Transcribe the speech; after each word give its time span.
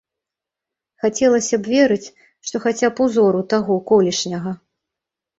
Хацелася 1.01 1.55
б 1.67 1.71
верыць, 1.73 2.07
што 2.51 2.61
хаця 2.63 2.89
б 2.99 3.05
узору 3.05 3.41
таго 3.53 3.77
колішняга. 3.91 4.55